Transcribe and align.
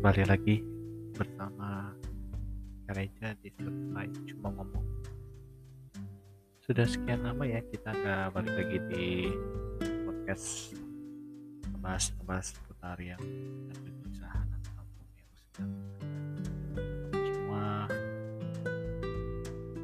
kembali 0.00 0.24
lagi 0.32 0.64
bersama 1.12 1.92
gereja 2.88 3.36
di 3.44 3.52
Spotify. 3.52 4.08
Cuma 4.32 4.48
ngomong. 4.48 4.80
Sudah 6.64 6.88
sekian 6.88 7.20
lama 7.20 7.44
ya 7.44 7.60
kita 7.68 7.92
nggak 7.92 8.32
balik 8.32 8.54
lagi 8.64 8.78
di 8.88 9.28
podcast 10.08 10.72
ngebahas 11.68 12.04
ngebahas 12.16 12.46
seputar 12.48 12.96
yang 12.96 13.20
perpisahan 13.68 14.48
ataupun 14.48 15.04
yang 15.04 15.28
sedang 15.36 15.72
semua 17.12 17.68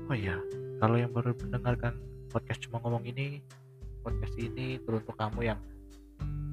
oh 0.09 0.17
ya 0.17 0.41
kalau 0.81 0.97
yang 0.97 1.13
baru 1.13 1.37
mendengarkan 1.45 1.93
podcast 2.33 2.65
cuma 2.65 2.81
ngomong 2.81 3.05
ini 3.05 3.45
podcast 4.01 4.33
ini 4.41 4.81
teruntuk 4.81 5.13
kamu 5.21 5.53
yang 5.53 5.61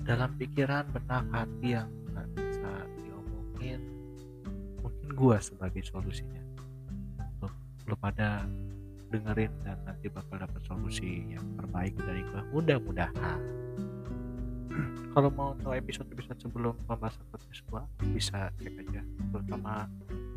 dalam 0.03 0.35
pikiran 0.35 0.83
benak 0.91 1.23
hati 1.31 1.79
yang 1.79 2.02
gua 5.13 5.37
sebagai 5.39 5.85
solusinya. 5.85 6.41
Lo, 7.39 7.47
lo 7.85 7.95
pada 7.95 8.43
dengerin 9.13 9.53
dan 9.61 9.77
nanti 9.85 10.09
bakal 10.09 10.41
dapat 10.41 10.61
solusi 10.65 11.21
yang 11.29 11.45
terbaik 11.55 11.93
dari 12.01 12.25
gua. 12.33 12.41
Mudah-mudahan. 12.49 13.39
Kalau 15.13 15.29
mau 15.29 15.53
tahu 15.61 15.77
episode-episode 15.77 16.41
sebelum 16.41 16.73
pembahasan 16.89 17.21
podcast 17.29 17.61
gua 17.69 17.85
bisa 18.11 18.49
cek 18.57 18.73
aja. 18.89 19.01
Terutama 19.29 19.85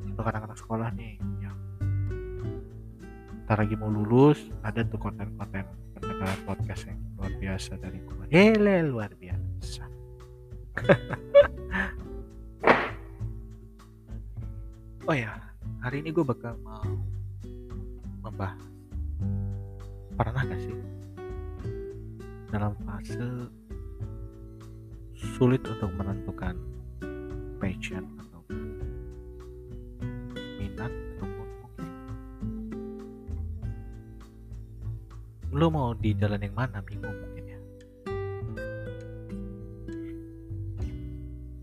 untuk 0.04 0.24
anak-anak 0.28 0.58
sekolah 0.60 0.88
nih 0.92 1.16
yang 1.40 1.56
ntar 3.46 3.62
lagi 3.62 3.78
mau 3.78 3.88
lulus 3.88 4.50
ada 4.66 4.82
tuh 4.82 4.98
konten-konten 4.98 5.64
pendengaran 5.96 6.40
podcast 6.44 6.90
yang 6.90 7.00
luar 7.16 7.32
biasa 7.40 7.80
dari 7.80 7.98
gua. 8.04 8.24
Hele 8.28 8.84
luar 8.84 9.10
biasa 9.16 9.86
oh 15.06 15.14
ya 15.14 15.38
hari 15.86 16.02
ini 16.02 16.10
gue 16.10 16.26
bakal 16.26 16.58
mau 16.66 16.82
membahas 18.26 18.58
pernah 20.18 20.42
gak 20.42 20.58
sih 20.58 20.74
dalam 22.50 22.74
fase 22.82 23.46
sulit 25.38 25.62
untuk 25.62 25.94
menentukan 25.94 26.58
passion 27.62 28.02
atau 28.18 28.42
minat 30.58 30.90
ataupun 30.90 31.48
mungkin? 31.62 31.86
Lo 35.54 35.70
mau 35.70 35.94
di 35.94 36.18
jalan 36.18 36.42
yang 36.42 36.56
mana? 36.58 36.82
Bingung 36.82 37.14
mungkin 37.14 37.44
ya. 37.46 37.60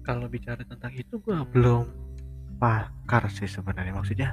Kalau 0.08 0.32
bicara 0.32 0.64
tentang 0.64 0.96
itu 0.96 1.20
gue 1.20 1.38
belum 1.52 2.03
pakar 2.64 3.28
sih 3.28 3.44
sebenarnya. 3.52 3.92
Maksudnya 3.92 4.30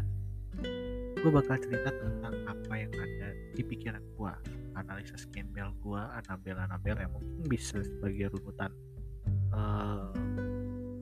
gue 1.19 1.31
bakal 1.35 1.59
cerita 1.59 1.91
tentang 1.91 2.47
apa 2.47 2.75
yang 2.79 2.95
ada 2.95 3.35
di 3.59 3.63
pikiran 3.67 3.99
gue 4.15 4.33
analisa 4.79 5.19
skembel 5.19 5.75
gue 5.83 6.03
anabel-anabel 6.23 6.97
yang 7.03 7.11
mungkin 7.11 7.43
bisa 7.51 7.83
sebagai 7.83 8.31
runutan 8.31 8.71
uh, 9.51 10.15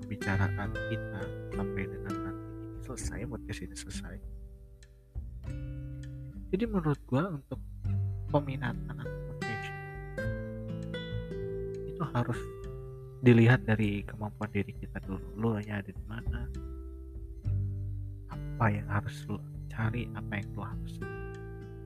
pembicaraan 0.00 0.72
kita 0.72 1.22
sampai 1.52 1.84
dengan 1.84 2.14
nanti 2.16 2.48
ini 2.48 2.80
selesai 2.88 3.20
podcast 3.28 3.60
ini 3.60 3.76
selesai. 3.76 4.16
Jadi 6.48 6.64
menurut 6.64 7.00
gue 7.04 7.22
untuk 7.28 7.60
peminatan 8.32 8.96
atau 9.04 9.34
passion 9.36 9.76
itu 11.92 12.04
harus 12.08 12.41
dilihat 13.20 13.69
dari 13.69 14.00
kemampuan 14.08 14.48
diri 14.48 14.72
kita 14.72 14.97
dulu. 15.04 15.28
Lo 15.36 15.48
hanya 15.60 15.84
ada 15.84 15.92
di 15.92 16.04
mana 16.08 16.48
apa 18.58 18.74
yang 18.74 18.91
harus 18.91 19.22
lo 19.30 19.38
cari 19.70 20.10
apa 20.19 20.42
yang 20.42 20.50
lo 20.58 20.66
harus 20.66 20.98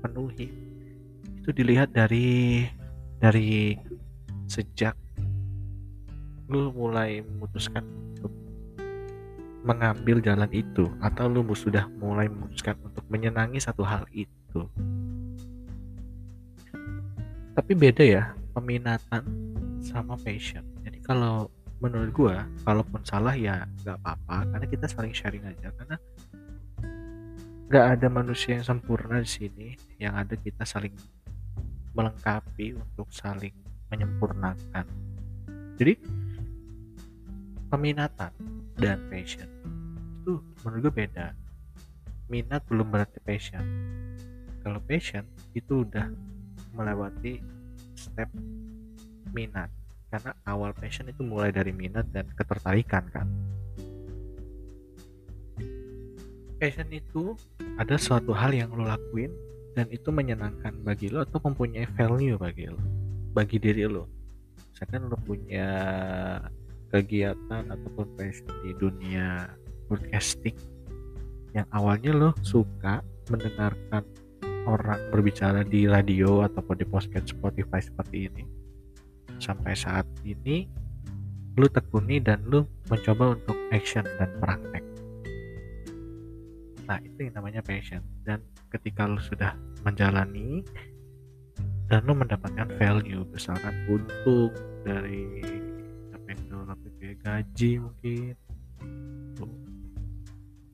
penuhi. 0.00 0.48
Itu 1.36 1.52
dilihat 1.52 1.92
dari 1.92 2.64
dari 3.20 3.76
sejak 4.48 4.96
lo 6.48 6.72
mulai 6.72 7.20
memutuskan 7.20 7.84
untuk 7.84 8.32
mengambil 9.68 10.24
jalan 10.24 10.48
itu 10.48 10.88
atau 11.04 11.28
lo 11.28 11.44
sudah 11.52 11.92
mulai 12.00 12.32
memutuskan 12.32 12.80
untuk 12.80 13.04
menyenangi 13.12 13.60
satu 13.60 13.84
hal 13.84 14.08
itu. 14.16 14.64
Tapi 17.52 17.72
beda 17.76 18.00
ya 18.00 18.32
peminatan 18.56 19.28
sama 19.84 20.16
passion. 20.24 20.64
Jadi 20.88 21.04
kalau 21.04 21.52
menurut 21.84 22.08
gua 22.16 22.48
kalaupun 22.64 23.04
salah 23.04 23.36
ya 23.36 23.68
nggak 23.84 24.00
apa-apa 24.00 24.56
karena 24.56 24.66
kita 24.72 24.88
saling 24.88 25.12
sharing 25.12 25.44
aja. 25.44 25.68
Karena 25.76 26.00
nggak 27.72 27.88
ada 27.96 28.12
manusia 28.12 28.60
yang 28.60 28.68
sempurna 28.68 29.16
di 29.24 29.30
sini. 29.32 29.72
Yang 29.96 30.14
ada 30.20 30.34
kita 30.36 30.64
saling 30.68 30.92
melengkapi 31.96 32.76
untuk 32.76 33.08
saling 33.08 33.56
menyempurnakan. 33.88 34.84
Jadi 35.80 35.96
peminatan 37.72 38.28
dan 38.76 39.00
passion 39.08 39.48
itu 40.20 40.36
menurut 40.60 40.92
gue 40.92 40.94
beda. 41.08 41.32
Minat 42.28 42.60
belum 42.68 42.92
berarti 42.92 43.24
passion. 43.24 43.64
Kalau 44.60 44.76
passion 44.84 45.24
itu 45.56 45.88
udah 45.88 46.12
melewati 46.76 47.40
step 47.96 48.28
minat. 49.32 49.72
Karena 50.12 50.36
awal 50.44 50.76
passion 50.76 51.08
itu 51.08 51.24
mulai 51.24 51.48
dari 51.48 51.72
minat 51.72 52.04
dan 52.12 52.28
ketertarikan 52.36 53.08
kan 53.08 53.24
passion 56.62 56.86
itu 56.94 57.34
ada 57.74 57.98
suatu 57.98 58.30
hal 58.30 58.54
yang 58.54 58.70
lo 58.70 58.86
lakuin 58.86 59.34
dan 59.74 59.90
itu 59.90 60.14
menyenangkan 60.14 60.70
bagi 60.86 61.10
lo 61.10 61.26
atau 61.26 61.42
mempunyai 61.42 61.90
value 61.98 62.38
bagi 62.38 62.70
lo 62.70 62.78
bagi 63.34 63.58
diri 63.58 63.82
lo. 63.90 64.06
Misalkan 64.70 65.10
lo 65.10 65.18
punya 65.26 65.66
kegiatan 66.94 67.66
ataupun 67.66 68.06
passion 68.14 68.46
di 68.62 68.78
dunia 68.78 69.50
broadcasting 69.90 70.54
yang 71.50 71.66
awalnya 71.74 72.14
lo 72.14 72.30
suka 72.46 73.02
mendengarkan 73.26 74.06
orang 74.62 75.02
berbicara 75.10 75.66
di 75.66 75.90
radio 75.90 76.46
ataupun 76.46 76.78
di 76.78 76.86
podcast 76.86 77.34
Spotify 77.34 77.82
seperti 77.82 78.30
ini 78.30 78.46
sampai 79.42 79.74
saat 79.74 80.06
ini 80.22 80.70
lu 81.58 81.66
tekuni 81.66 82.22
dan 82.22 82.38
lu 82.46 82.62
mencoba 82.86 83.34
untuk 83.34 83.58
action 83.74 84.06
dan 84.22 84.30
praktek 84.38 84.91
nah 86.92 87.00
itu 87.00 87.24
yang 87.24 87.40
namanya 87.40 87.64
passion. 87.64 88.04
Dan 88.20 88.44
ketika 88.68 89.08
lu 89.08 89.16
sudah 89.16 89.56
menjalani 89.80 90.60
dan 91.88 92.04
lu 92.04 92.12
mendapatkan 92.12 92.68
value 92.76 93.24
misalkan 93.32 93.72
untung 93.88 94.52
dari 94.84 95.24
apa 96.12 96.26
yang 96.36 96.40
lu 96.52 96.68
kayak 97.00 97.16
gaji 97.24 97.80
mungkin 97.80 98.36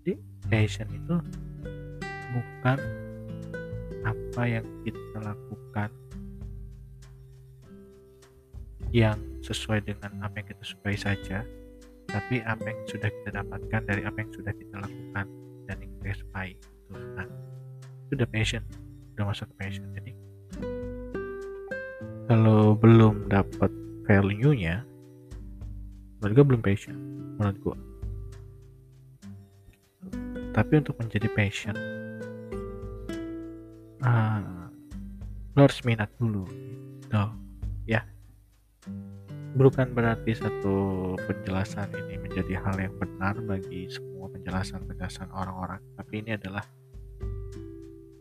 jadi 0.02 0.14
passion 0.46 0.88
itu 0.94 1.16
bukan 2.34 2.78
apa 4.06 4.42
yang 4.46 4.66
kita 4.86 5.18
lakukan 5.22 5.90
yang 8.94 9.18
sesuai 9.42 9.82
dengan 9.86 10.22
apa 10.22 10.38
yang 10.38 10.48
kita 10.54 10.64
sukai 10.66 10.94
saja 10.94 11.42
tapi 12.06 12.42
apa 12.46 12.62
yang 12.62 12.80
sudah 12.86 13.10
kita 13.10 13.30
dapatkan 13.42 13.80
dari 13.86 14.02
apa 14.06 14.16
yang 14.22 14.30
sudah 14.30 14.54
kita 14.54 14.76
lakukan 14.78 15.26
kita 15.76 16.24
sukai 16.24 16.56
itu 16.56 16.68
nah 17.16 17.28
itu 18.08 18.12
udah 18.16 18.28
passion 18.32 18.64
udah 19.18 19.34
masuk 19.34 19.50
passion. 19.58 19.82
Jadi 19.98 20.14
kalau 22.30 22.78
belum 22.78 23.26
dapat 23.26 23.68
value 24.06 24.54
nya 24.54 24.86
menurut 26.22 26.32
gue 26.38 26.44
belum 26.54 26.62
passion 26.62 26.96
menurut 27.34 27.58
gue 27.58 27.76
tapi 30.54 30.72
untuk 30.78 30.94
menjadi 31.02 31.28
passion 31.34 31.74
ah, 34.06 34.70
lo 35.58 35.60
harus 35.66 35.82
minat 35.82 36.08
dulu 36.16 36.46
gitu. 36.48 37.24
Ya 37.90 38.06
bukan 39.56 39.96
berarti 39.96 40.36
satu 40.36 40.76
penjelasan 41.24 41.88
ini 42.04 42.20
menjadi 42.20 42.60
hal 42.60 42.76
yang 42.76 42.92
benar 43.00 43.40
bagi 43.40 43.88
semua 43.88 44.28
penjelasan-penjelasan 44.28 45.32
orang-orang 45.32 45.80
tapi 45.96 46.20
ini 46.20 46.36
adalah 46.36 46.60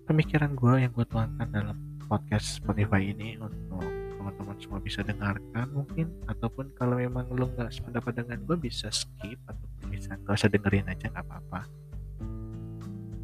pemikiran 0.07 0.55
gue 0.55 0.87
yang 0.87 0.91
gue 0.95 1.03
tuangkan 1.03 1.51
dalam 1.51 1.75
podcast 2.07 2.63
Spotify 2.63 3.11
ini 3.11 3.35
untuk 3.35 3.83
teman-teman 4.15 4.55
semua 4.59 4.79
bisa 4.79 5.03
dengarkan 5.03 5.67
mungkin 5.75 6.07
ataupun 6.31 6.71
kalau 6.79 6.95
memang 6.99 7.27
lo 7.35 7.51
nggak 7.51 7.71
sependapat 7.71 8.23
dengan 8.23 8.39
gue 8.47 8.55
bisa 8.55 8.87
skip 8.91 9.39
atau 9.47 9.67
bisa 9.91 10.15
nggak 10.15 10.35
usah 10.35 10.49
dengerin 10.51 10.87
aja 10.87 11.11
nggak 11.11 11.25
apa-apa. 11.27 11.61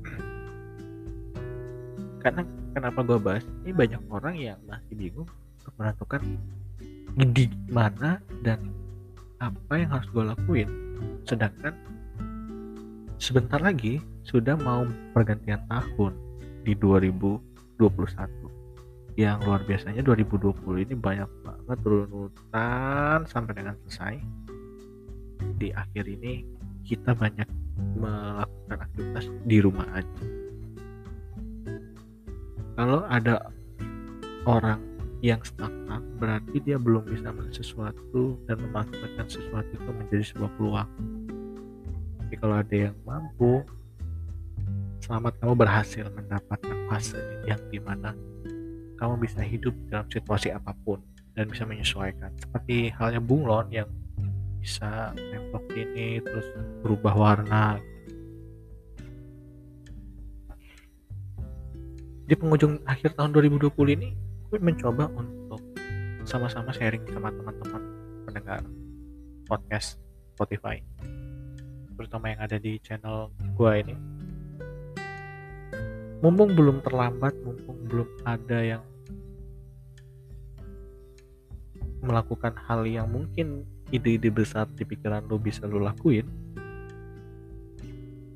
Karena 2.23 2.41
kenapa 2.71 3.03
gue 3.03 3.19
bahas 3.19 3.43
ini 3.63 3.71
banyak 3.75 4.01
orang 4.11 4.35
yang 4.39 4.59
masih 4.63 4.95
bingung 4.95 5.27
untuk 5.59 5.73
menentukan 5.75 6.23
di 7.13 7.45
mana 7.69 8.17
dan 8.41 8.73
apa 9.37 9.73
yang 9.77 9.89
harus 9.93 10.07
gue 10.09 10.23
lakuin. 10.25 10.69
Sedangkan 11.29 11.75
sebentar 13.21 13.61
lagi 13.61 14.01
sudah 14.25 14.57
mau 14.57 14.87
pergantian 15.13 15.61
tahun 15.69 16.15
di 16.63 16.73
2021 16.79 18.53
yang 19.13 19.37
luar 19.45 19.61
biasanya 19.61 20.01
2020 20.01 20.89
ini 20.89 20.93
banyak 20.97 21.29
banget 21.45 21.79
runutan 21.85 23.19
sampai 23.29 23.53
dengan 23.53 23.77
selesai. 23.85 24.15
Di 25.61 25.69
akhir 25.69 26.09
ini 26.09 26.41
kita 26.81 27.13
banyak 27.13 27.45
melakukan 28.01 28.79
aktivitas 28.89 29.25
di 29.45 29.57
rumah 29.61 29.85
aja. 29.93 30.23
Kalau 32.73 33.05
ada 33.05 33.53
orang 34.49 34.81
yang 35.23 35.39
stagnan 35.39 36.03
berarti 36.19 36.59
dia 36.59 36.75
belum 36.75 37.07
bisa 37.07 37.31
melihat 37.31 37.63
sesuatu 37.63 38.35
dan 38.43 38.59
memanfaatkan 38.59 39.23
sesuatu 39.31 39.71
itu 39.71 39.89
menjadi 39.95 40.23
sebuah 40.35 40.51
peluang. 40.59 40.89
Tapi 42.19 42.33
kalau 42.43 42.59
ada 42.59 42.75
yang 42.75 42.95
mampu 43.07 43.63
selamat 44.99 45.39
kamu 45.39 45.53
berhasil 45.55 46.05
mendapatkan 46.11 46.77
fase 46.91 47.23
yang 47.47 47.59
di 47.71 47.79
mana 47.79 48.11
kamu 48.99 49.15
bisa 49.23 49.39
hidup 49.39 49.71
dalam 49.87 50.11
situasi 50.11 50.51
apa 50.51 50.75
pun 50.83 50.99
dan 51.39 51.47
bisa 51.47 51.63
menyesuaikan. 51.63 52.35
Seperti 52.35 52.91
halnya 52.91 53.23
bunglon 53.23 53.71
yang 53.71 53.87
bisa 54.59 55.15
nempel 55.15 55.63
ini 55.71 56.19
terus 56.19 56.51
berubah 56.83 57.15
warna. 57.15 57.79
Di 62.27 62.35
penghujung 62.35 62.83
akhir 62.83 63.15
tahun 63.15 63.31
2020 63.31 63.71
ini 63.95 64.22
gue 64.53 64.61
mencoba 64.61 65.09
untuk 65.17 65.57
sama-sama 66.29 66.69
sharing 66.69 67.01
sama 67.09 67.33
teman-teman 67.33 67.81
pendengar 68.29 68.61
podcast 69.49 69.97
Spotify 70.37 70.77
terutama 71.97 72.29
yang 72.29 72.41
ada 72.45 72.61
di 72.61 72.77
channel 72.85 73.33
gue 73.57 73.71
ini. 73.81 73.97
Mumpung 76.21 76.53
belum 76.53 76.85
terlambat 76.85 77.33
mumpung 77.41 77.81
belum 77.89 78.09
ada 78.29 78.59
yang 78.61 78.85
melakukan 82.05 82.53
hal 82.69 82.85
yang 82.85 83.09
mungkin 83.09 83.65
ide-ide 83.89 84.29
besar 84.29 84.69
di 84.77 84.85
pikiran 84.85 85.25
lo 85.33 85.41
bisa 85.41 85.65
lo 85.65 85.81
lakuin 85.81 86.29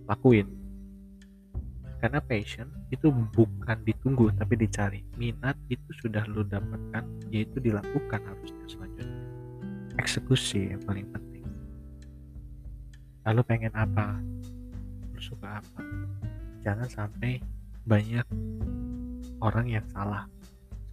lakuin 0.10 0.50
karena 1.98 2.22
passion 2.22 2.70
itu 2.94 3.10
bukan 3.10 3.78
ditunggu 3.82 4.30
tapi 4.38 4.54
dicari. 4.54 5.02
Minat 5.18 5.58
itu 5.74 5.90
sudah 5.98 6.22
lo 6.30 6.46
dapatkan 6.46 7.04
yaitu 7.34 7.58
dilakukan 7.58 8.22
harusnya 8.22 8.66
selanjutnya. 8.70 9.26
Eksekusi 9.98 10.78
yang 10.78 10.82
paling 10.86 11.10
penting. 11.10 11.46
Lalu 13.26 13.42
pengen 13.50 13.74
apa? 13.74 14.22
Lo 15.10 15.20
suka 15.20 15.58
apa? 15.58 15.82
Jangan 16.62 16.86
sampai 16.86 17.42
banyak 17.90 18.28
orang 19.42 19.66
yang 19.66 19.86
salah. 19.90 20.30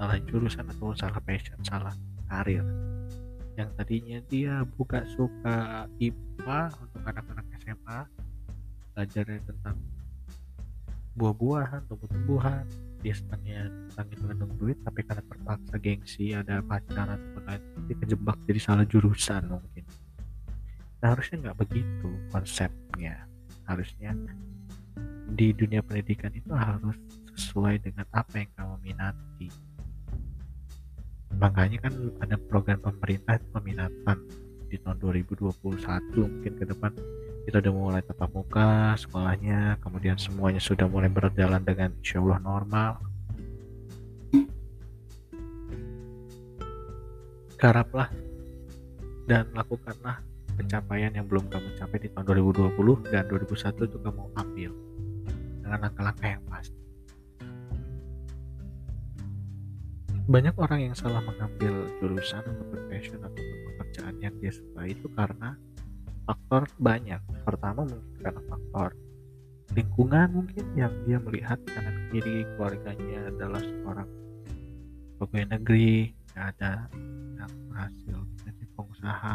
Salah 0.01 0.19
jurusan 0.25 0.65
atau 0.73 0.97
salah 0.97 1.21
passion 1.21 1.61
salah 1.69 1.93
karir. 2.33 2.65
Yang 3.55 3.71
tadinya 3.77 4.19
dia 4.27 4.55
buka 4.75 5.05
suka 5.15 5.87
IPA 6.01 6.61
untuk 6.81 7.03
anak-anak 7.07 7.47
SMA 7.63 8.01
belajarnya 8.95 9.41
tentang 9.47 9.77
buah-buahan 11.15 11.87
tumbuh-tumbuhan. 11.87 12.67
Dia 13.05 13.15
senangnya 13.15 13.69
itu 14.11 14.25
hitung 14.25 14.53
duit 14.57 14.81
tapi 14.81 15.05
karena 15.05 15.23
terpaksa 15.29 15.77
gengsi 15.77 16.33
ada 16.33 16.65
pacaran 16.65 17.21
atau 17.21 17.41
lain 17.45 17.63
dia 17.85 17.97
kejebak 18.01 18.37
jadi 18.49 18.61
salah 18.61 18.87
jurusan 18.89 19.45
mungkin. 19.47 19.85
Nah 21.05 21.09
harusnya 21.13 21.37
nggak 21.49 21.59
begitu 21.61 22.09
konsepnya. 22.33 23.29
Harusnya 23.69 24.17
di 25.37 25.53
dunia 25.53 25.85
pendidikan 25.85 26.33
itu 26.33 26.53
harus 26.53 26.97
sesuai 27.37 27.85
dengan 27.85 28.07
apa 28.13 28.35
yang 28.41 28.51
kamu 28.57 28.75
minati. 28.81 29.49
Makanya 31.35 31.79
kan 31.83 31.95
ada 32.23 32.37
program 32.49 32.79
pemerintah 32.79 33.43
peminatan 33.51 34.19
di 34.71 34.79
tahun 34.81 34.97
2021 35.03 35.51
mungkin 36.15 36.53
ke 36.57 36.65
depan 36.67 36.93
kita 37.45 37.61
udah 37.61 37.73
mulai 37.77 38.01
tatap 38.01 38.33
muka 38.33 38.97
sekolahnya 38.97 39.77
kemudian 39.85 40.17
semuanya 40.17 40.61
sudah 40.61 40.89
mulai 40.89 41.13
berjalan 41.13 41.61
dengan 41.61 41.93
insya 42.01 42.25
Allah 42.25 42.41
normal. 42.41 42.93
Garaplah 47.61 48.09
dan 49.29 49.49
lakukanlah 49.57 50.21
pencapaian 50.57 51.13
yang 51.13 51.25
belum 51.29 51.49
kamu 51.49 51.69
capai 51.81 51.99
di 52.01 52.09
tahun 52.13 52.45
2020 52.53 53.13
dan 53.13 53.25
2021 53.29 53.89
itu 53.89 53.99
kamu 54.01 54.23
ambil 54.37 54.71
dengan 55.65 55.79
langkah-langkah 55.81 56.29
yang 56.29 56.45
pasti 56.49 56.85
banyak 60.25 60.57
orang 60.57 60.81
yang 60.89 60.95
salah 60.97 61.21
mengambil 61.21 61.85
jurusan 62.01 62.41
atau 62.41 62.81
passion 62.89 63.21
atau 63.21 63.45
pekerjaan 63.69 64.17
yang 64.25 64.33
dia 64.41 64.53
suka 64.57 64.89
itu 64.89 65.05
karena 65.13 65.53
faktor 66.25 66.69
banyak. 66.81 67.21
Pertama 67.45 67.85
mungkin 67.85 68.17
karena 68.21 68.43
faktor 68.49 68.91
lingkungan 69.73 70.29
mungkin 70.31 70.67
yang 70.77 70.93
dia 71.09 71.19
melihat 71.19 71.59
kanan 71.73 71.97
kiri 72.13 72.45
keluarganya 72.55 73.33
adalah 73.33 73.63
seorang 73.65 74.09
pegawai 75.17 75.57
negeri 75.57 76.13
ada 76.37 76.87
yang 77.41 77.53
berhasil 77.73 78.17
menjadi 78.21 78.65
pengusaha. 78.77 79.35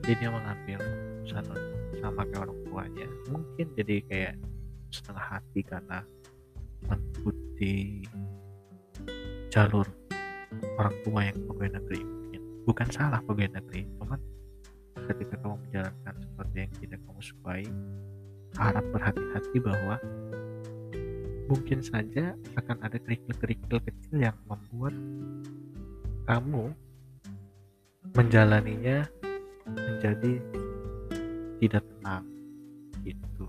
Jadi 0.00 0.12
dia 0.16 0.30
mengambil 0.32 0.78
keputusan 0.80 1.44
sama 2.00 2.22
kayak 2.26 2.42
orang 2.48 2.58
tuanya. 2.66 3.08
Mungkin 3.28 3.66
jadi 3.76 3.96
kayak 4.08 4.34
setengah 4.90 5.26
hati 5.38 5.60
karena 5.62 5.98
mengikuti 6.88 8.08
jalur 9.52 9.86
orang 10.80 10.96
tua 11.06 11.20
yang 11.30 11.38
pegawai 11.46 11.78
negeri 11.78 12.00
mungkin. 12.02 12.40
Bukan 12.66 12.88
salah 12.90 13.20
pegawai 13.22 13.60
negeri 13.60 13.86
cuman 14.00 14.18
ketika 15.10 15.34
kamu 15.42 15.58
menjalankan 15.66 16.14
seperti 16.22 16.56
yang 16.62 16.72
tidak 16.78 17.00
kamu 17.02 17.20
sukai 17.22 17.64
harap 18.54 18.84
berhati-hati 18.94 19.58
bahwa 19.58 19.96
mungkin 21.50 21.82
saja 21.82 22.38
akan 22.54 22.76
ada 22.86 22.98
kerikil-kerikil 23.02 23.82
kecil 23.82 24.16
yang 24.22 24.36
membuat 24.46 24.94
kamu 26.30 26.70
menjalaninya 28.14 29.06
menjadi 29.66 30.32
tidak 31.58 31.82
tenang 31.82 32.24
gitu 33.02 33.46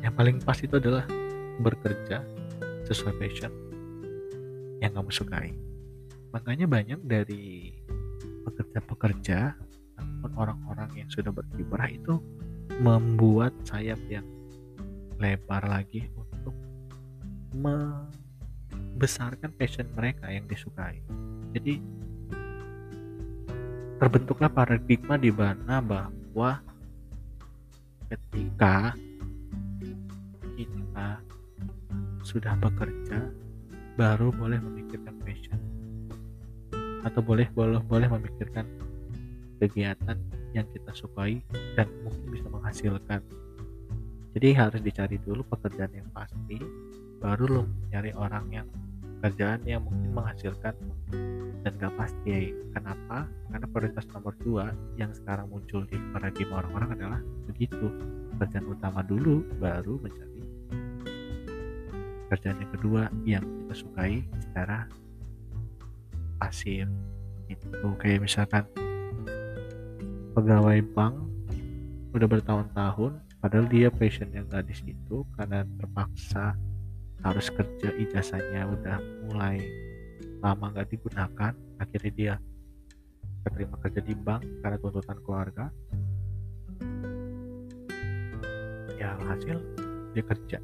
yang 0.00 0.14
paling 0.16 0.40
pas 0.40 0.56
itu 0.62 0.80
adalah 0.80 1.04
bekerja 1.60 2.24
sesuai 2.86 3.14
passion 3.18 3.52
yang 4.78 4.92
kamu 4.92 5.10
sukai. 5.10 5.65
Makanya 6.36 6.68
banyak 6.68 7.00
dari 7.08 7.72
pekerja-pekerja 8.44 9.56
ataupun 9.96 10.36
orang-orang 10.36 10.92
yang 10.92 11.08
sudah 11.08 11.32
berkiprah 11.32 11.88
itu 11.88 12.20
membuat 12.76 13.56
sayap 13.64 13.96
yang 14.12 14.28
lebar 15.16 15.64
lagi 15.64 16.04
untuk 16.12 16.52
membesarkan 17.56 19.48
passion 19.56 19.88
mereka 19.96 20.28
yang 20.28 20.44
disukai. 20.44 21.00
Jadi 21.56 21.80
terbentuklah 23.96 24.52
paradigma 24.52 25.16
di 25.16 25.32
mana 25.32 25.80
bahwa 25.80 26.60
ketika 28.12 28.92
kita 30.52 31.16
sudah 32.20 32.52
bekerja 32.60 33.24
baru 33.96 34.28
boleh 34.36 34.60
memikirkan 34.60 35.16
passion 35.24 35.75
atau 37.06 37.22
boleh 37.22 37.46
boleh 37.54 37.78
boleh 37.86 38.10
memikirkan 38.10 38.66
kegiatan 39.62 40.18
yang 40.52 40.66
kita 40.74 40.90
sukai 40.92 41.40
dan 41.78 41.86
mungkin 42.02 42.26
bisa 42.28 42.46
menghasilkan. 42.50 43.22
Jadi 44.36 44.48
harus 44.52 44.80
dicari 44.84 45.16
dulu 45.22 45.46
pekerjaan 45.48 45.94
yang 45.96 46.08
pasti 46.12 46.60
baru 47.22 47.44
lo 47.48 47.62
mencari 47.64 48.12
orang 48.12 48.44
yang 48.52 48.68
pekerjaan 49.16 49.64
yang 49.64 49.80
mungkin 49.80 50.12
menghasilkan 50.12 50.76
dan 51.64 51.72
gak 51.80 51.94
pasti. 51.96 52.52
Kenapa? 52.76 53.24
Karena 53.48 53.66
prioritas 53.72 54.04
nomor 54.12 54.36
dua 54.44 54.70
yang 55.00 55.10
sekarang 55.16 55.48
muncul 55.48 55.88
di 55.88 55.96
paradigma 56.12 56.60
orang-orang 56.60 56.90
adalah 57.00 57.20
begitu. 57.48 57.88
Pekerjaan 58.36 58.68
utama 58.68 59.00
dulu 59.00 59.40
baru 59.56 59.96
mencari. 59.96 60.42
Pekerjaan 62.28 62.60
yang 62.60 62.72
kedua 62.76 63.02
yang 63.24 63.44
kita 63.64 63.74
sukai 63.80 64.20
secara 64.44 64.84
pasif 66.36 66.88
itu 67.46 67.88
kayak 68.00 68.24
misalkan 68.24 68.64
pegawai 70.34 70.82
bank 70.92 71.14
udah 72.12 72.28
bertahun-tahun 72.28 73.12
padahal 73.40 73.66
dia 73.68 73.88
passionnya 73.92 74.44
nggak 74.48 74.66
di 74.68 74.74
situ 74.74 75.24
karena 75.36 75.64
terpaksa 75.76 76.56
harus 77.24 77.48
kerja 77.48 77.92
ijazahnya 77.96 78.68
udah 78.68 78.98
mulai 79.28 79.60
lama 80.40 80.72
nggak 80.72 80.92
digunakan 80.92 81.52
akhirnya 81.80 82.12
dia 82.12 82.34
keterima 83.46 83.78
kerja 83.78 84.00
di 84.02 84.14
bank 84.18 84.42
karena 84.58 84.76
tuntutan 84.82 85.18
keluarga. 85.22 85.64
Ya 88.98 89.14
hasil 89.22 89.62
dia 90.10 90.24
kerja. 90.26 90.58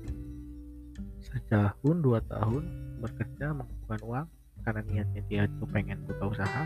Setahun 1.23 1.97
dua 2.02 2.19
tahun 2.26 2.67
bekerja 2.99 3.55
mengumpulkan 3.55 4.00
uang 4.02 4.26
karena 4.62 4.83
niatnya 4.87 5.23
dia 5.26 5.42
tuh 5.59 5.69
pengen 5.71 6.02
buka 6.07 6.38
usaha 6.38 6.62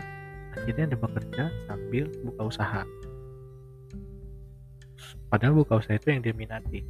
akhirnya 0.57 0.89
dia 0.89 0.99
bekerja 0.99 1.43
sambil 1.69 2.05
buka 2.25 2.41
usaha. 2.49 2.81
Padahal 5.29 5.53
buka 5.59 5.77
usaha 5.77 5.99
itu 5.99 6.09
yang 6.09 6.21
dia 6.23 6.33
minati. 6.33 6.81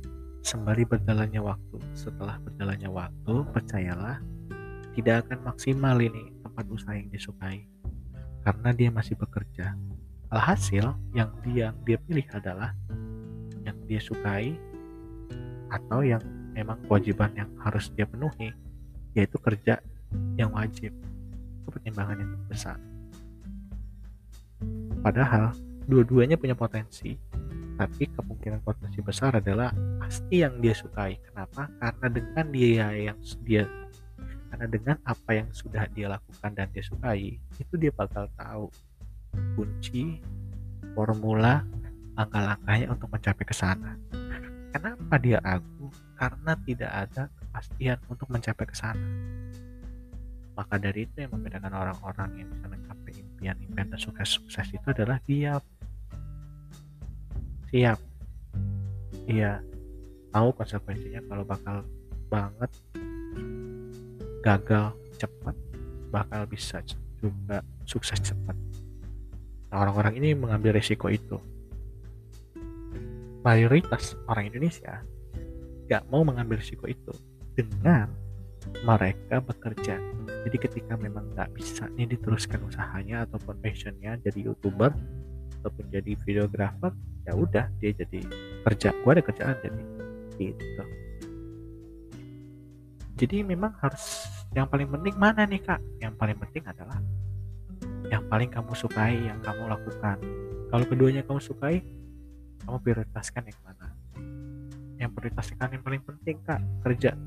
Sembari 0.45 0.87
berjalannya 0.87 1.41
waktu. 1.43 1.77
Setelah 1.91 2.39
berjalannya 2.39 2.87
waktu 2.87 3.33
percayalah 3.51 4.23
tidak 4.95 5.27
akan 5.27 5.39
maksimal 5.43 5.97
ini 5.99 6.31
tempat 6.45 6.65
usaha 6.71 6.95
yang 6.95 7.09
disukai. 7.11 7.67
Karena 8.47 8.69
dia 8.71 8.89
masih 8.93 9.19
bekerja. 9.19 9.75
Alhasil 10.31 10.95
yang 11.11 11.31
dia 11.43 11.75
dia 11.83 11.97
pilih 11.99 12.23
adalah 12.31 12.71
yang 13.63 13.75
dia 13.87 13.99
sukai 13.99 14.55
atau 15.67 15.99
yang 15.99 16.23
memang 16.55 16.79
kewajiban 16.87 17.31
yang 17.35 17.51
harus 17.59 17.91
dia 17.91 18.07
penuhi 18.07 18.55
yaitu 19.11 19.35
kerja 19.39 19.83
yang 20.39 20.53
wajib. 20.53 20.95
Itu 21.63 21.69
pertimbangan 21.71 22.19
yang 22.21 22.31
besar 22.47 22.77
padahal 25.07 25.55
dua-duanya 25.87 26.35
punya 26.35 26.51
potensi. 26.57 27.15
Tapi 27.77 28.09
kemungkinan 28.09 28.65
potensi 28.65 28.99
besar 29.05 29.37
adalah 29.37 29.69
pasti 30.01 30.41
yang 30.41 30.57
dia 30.59 30.73
sukai. 30.73 31.15
Kenapa? 31.21 31.69
Karena 31.77 32.07
dengan 32.09 32.45
dia 32.51 32.87
yang 32.91 33.17
dia 33.45 33.63
karena 34.47 34.65
dengan 34.71 34.95
apa 35.03 35.31
yang 35.35 35.51
sudah 35.51 35.85
dia 35.91 36.07
lakukan 36.07 36.55
dan 36.55 36.71
dia 36.71 36.79
sukai 36.79 37.35
itu 37.59 37.73
dia 37.75 37.91
bakal 37.91 38.31
tahu 38.39 38.71
kunci 39.59 40.23
formula 40.95 41.67
langkah-langkahnya 42.15 42.87
untuk 42.89 43.11
mencapai 43.11 43.45
ke 43.45 43.53
sana. 43.53 43.99
Kenapa 44.71 45.15
dia 45.19 45.43
ragu? 45.43 45.91
Karena 46.15 46.55
tidak 46.63 46.91
ada 46.95 47.23
kepastian 47.27 47.99
untuk 48.09 48.27
mencapai 48.31 48.65
ke 48.65 48.73
sana 48.73 49.03
maka 50.57 50.81
dari 50.81 51.05
itu 51.05 51.21
yang 51.21 51.31
membedakan 51.37 51.69
orang-orang 51.69 52.41
yang 52.41 52.49
bisa 52.49 52.65
mencapai 52.65 53.13
impian-impian 53.13 53.87
dan 53.93 53.99
sukses-sukses 54.01 54.67
itu 54.73 54.87
adalah 54.89 55.21
dia. 55.29 55.61
Siap. 57.69 57.99
Iya. 59.29 59.61
Tahu 60.33 60.49
konsekuensinya 60.57 61.21
kalau 61.29 61.45
bakal 61.45 61.85
banget 62.27 62.71
gagal 64.41 64.91
cepat 65.15 65.55
bakal 66.09 66.47
bisa 66.47 66.81
juga 67.21 67.61
sukses 67.83 68.19
cepat. 68.21 68.55
Nah, 69.69 69.77
orang-orang 69.83 70.17
ini 70.23 70.29
mengambil 70.33 70.79
resiko 70.79 71.11
itu. 71.11 71.37
Mayoritas 73.43 74.17
orang 74.27 74.51
Indonesia 74.51 75.03
gak 75.87 76.03
mau 76.11 76.23
mengambil 76.23 76.59
resiko 76.59 76.87
itu. 76.87 77.11
Dengan 77.55 78.11
mereka 78.83 79.39
bekerja 79.39 79.95
jadi 80.47 80.63
ketika 80.63 80.95
memang 80.95 81.35
nggak 81.35 81.51
bisa 81.59 81.91
nih 81.99 82.07
diteruskan 82.07 82.63
usahanya 82.63 83.27
ataupun 83.27 83.59
passionnya 83.59 84.15
jadi 84.23 84.47
youtuber 84.47 84.95
ataupun 85.59 85.91
jadi 85.91 86.15
videografer 86.23 86.95
ya 87.27 87.35
udah 87.35 87.67
dia 87.83 87.91
jadi 87.91 88.23
kerja. 88.63 88.95
Gue 89.03 89.11
ada 89.11 89.23
kerjaan 89.27 89.59
jadi. 89.59 89.83
Gitu. 90.39 90.83
Jadi 93.19 93.37
memang 93.43 93.75
harus 93.83 94.23
yang 94.55 94.71
paling 94.71 94.87
penting 94.87 95.19
mana 95.19 95.43
nih 95.43 95.59
kak? 95.59 95.83
Yang 95.99 96.15
paling 96.15 96.37
penting 96.39 96.63
adalah 96.63 97.03
yang 98.07 98.23
paling 98.31 98.47
kamu 98.47 98.71
sukai 98.71 99.19
yang 99.19 99.43
kamu 99.43 99.67
lakukan. 99.67 100.15
Kalau 100.71 100.85
keduanya 100.87 101.27
kamu 101.27 101.43
sukai 101.43 101.83
kamu 102.63 102.77
prioritaskan 102.87 103.51
yang 103.51 103.59
mana? 103.67 103.87
Yang 104.95 105.11
prioritaskan 105.11 105.67
yang 105.75 105.83
paling 105.83 106.03
penting 106.07 106.39
kak 106.47 106.63
kerja 106.87 107.19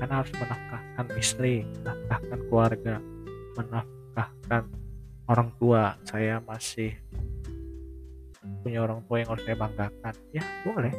karena 0.00 0.24
harus 0.24 0.32
menafkahkan 0.32 1.06
istri 1.20 1.68
menafkahkan 1.84 2.40
keluarga 2.48 2.96
menafkahkan 3.60 4.64
orang 5.28 5.48
tua. 5.60 5.94
Saya 6.08 6.40
masih 6.40 6.96
punya 8.64 8.80
orang 8.80 9.04
tua 9.04 9.20
yang 9.20 9.28
harus 9.30 9.44
saya 9.44 9.56
banggakan. 9.60 10.14
Ya 10.32 10.42
boleh. 10.64 10.94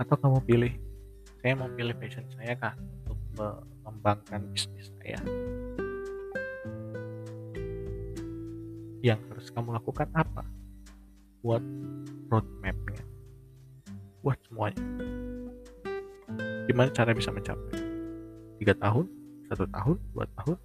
Atau 0.00 0.16
kamu 0.16 0.40
pilih 0.48 0.72
saya 1.44 1.52
mau 1.58 1.68
pilih 1.76 1.94
passion 2.00 2.24
saya 2.32 2.56
kah 2.56 2.74
untuk 3.04 3.18
mengembangkan 3.36 4.40
bisnis 4.50 4.88
saya? 4.98 5.20
Yang 9.02 9.20
harus 9.28 9.46
kamu 9.50 9.74
lakukan 9.76 10.08
apa? 10.14 10.46
Buat 11.42 11.62
roadmapnya. 12.30 13.02
Buat 14.22 14.38
semuanya 14.46 15.31
gimana 16.72 16.88
cara 16.88 17.12
bisa 17.12 17.28
mencapai? 17.28 17.76
Tiga 18.56 18.72
tahun 18.80 19.04
satu 19.52 19.68
tahun 19.68 19.96
dua 20.16 20.24
tahun? 20.40 20.56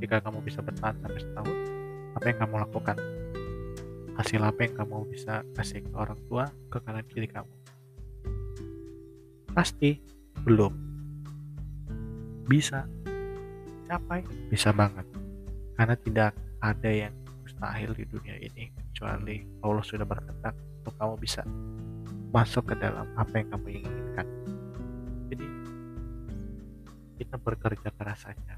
Jika 0.00 0.24
kamu 0.24 0.40
bisa 0.40 0.64
bertahan 0.64 0.96
sampai 1.04 1.20
setahun 1.20 1.56
apa 2.16 2.24
yang 2.24 2.38
kamu 2.40 2.54
lakukan? 2.64 2.96
Hasil 4.16 4.40
apa 4.40 4.64
yang 4.64 4.74
kamu 4.80 4.96
bisa 5.12 5.44
kasih 5.52 5.84
ke 5.84 5.92
orang 5.92 6.16
tua 6.24 6.48
ke 6.72 6.80
kanan 6.80 7.04
kiri 7.04 7.28
kamu? 7.28 7.52
Pasti 9.52 10.00
belum 10.48 10.72
bisa 12.48 12.88
capai 13.92 14.24
bisa 14.48 14.72
banget. 14.72 15.04
Karena 15.76 15.96
tidak 16.00 16.32
ada 16.64 16.88
yang 16.88 17.12
mustahil 17.44 17.92
di 17.92 18.08
dunia 18.08 18.40
ini 18.40 18.72
kecuali 18.72 19.44
Allah 19.60 19.84
sudah 19.84 20.08
berkata 20.08 20.56
untuk 20.80 20.96
kamu 20.96 21.14
bisa 21.20 21.44
masuk 22.32 22.72
ke 22.72 22.74
dalam 22.80 23.04
apa 23.12 23.44
yang 23.44 23.48
kamu 23.52 23.68
inginkan. 23.84 24.26
Jadi 25.28 25.46
kita 27.20 27.36
bekerja 27.36 27.88
keras 27.92 28.24
saja. 28.24 28.56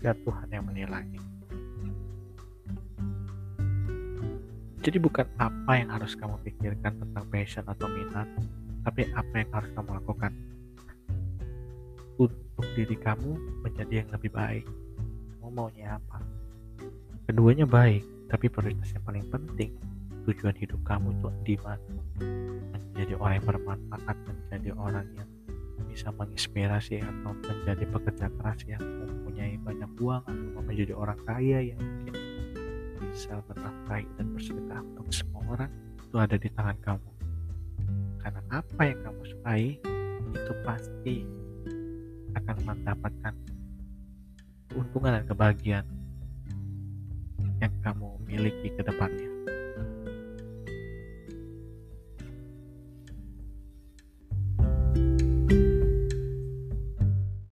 Biar 0.00 0.16
Tuhan 0.24 0.48
yang 0.48 0.64
menilai. 0.64 1.04
Jadi 4.84 5.00
bukan 5.00 5.24
apa 5.40 5.80
yang 5.80 5.92
harus 5.92 6.12
kamu 6.12 6.36
pikirkan 6.44 6.92
tentang 7.00 7.24
passion 7.32 7.64
atau 7.64 7.88
minat 7.88 8.28
tapi 8.84 9.08
apa 9.16 9.32
yang 9.40 9.48
harus 9.48 9.72
kamu 9.72 9.96
lakukan 9.96 10.32
untuk 12.20 12.66
diri 12.76 12.96
kamu 13.00 13.32
menjadi 13.64 14.04
yang 14.04 14.08
lebih 14.12 14.28
baik. 14.28 14.64
Kamu 15.40 15.48
maunya 15.56 15.96
apa? 15.96 16.20
Keduanya 17.24 17.64
baik 17.64 18.04
tapi 18.28 18.52
prioritas 18.52 18.92
yang 18.92 19.04
paling 19.08 19.24
penting 19.32 19.72
tujuan 20.28 20.56
hidup 20.56 20.80
kamu 20.84 21.16
itu 21.16 21.28
di 21.44 21.54
mana 21.60 22.53
menjadi 23.04 23.20
orang 23.20 23.36
yang 23.36 23.46
bermanfaat 23.52 24.16
menjadi 24.24 24.70
orang 24.80 25.06
yang 25.12 25.28
bisa 25.92 26.08
menginspirasi 26.16 27.04
atau 27.04 27.36
menjadi 27.36 27.84
pekerja 27.84 28.26
keras 28.40 28.60
yang 28.64 28.80
mempunyai 28.80 29.60
banyak 29.60 29.92
uang 30.00 30.24
atau 30.24 30.60
menjadi 30.64 30.96
orang 30.96 31.20
kaya 31.28 31.68
yang 31.68 31.76
mungkin 31.84 32.16
bisa 33.12 33.44
bernafkahi 33.44 34.08
dan 34.16 34.26
bersedekah 34.32 34.80
untuk 34.80 35.04
semua 35.12 35.42
orang 35.52 35.70
itu 36.00 36.16
ada 36.16 36.36
di 36.40 36.48
tangan 36.48 36.78
kamu. 36.80 37.10
Karena 38.24 38.40
apa 38.48 38.82
yang 38.88 38.98
kamu 39.04 39.22
sukai 39.28 39.64
itu 40.32 40.52
pasti 40.64 41.16
akan 42.40 42.56
mendapatkan 42.64 43.34
keuntungan 44.72 45.12
dan 45.12 45.24
kebahagiaan 45.28 45.86
yang 47.60 47.74
kamu 47.84 48.16
miliki 48.24 48.72
ke 48.72 48.80
depannya 48.80 49.33